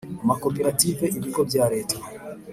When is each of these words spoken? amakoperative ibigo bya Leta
amakoperative 0.23 1.05
ibigo 1.17 1.41
bya 1.49 1.65
Leta 1.73 1.95